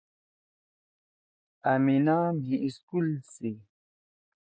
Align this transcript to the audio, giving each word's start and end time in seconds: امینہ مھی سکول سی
امینہ 1.71 2.17
مھی 2.41 2.59
سکول 2.75 3.07
سی 3.33 3.51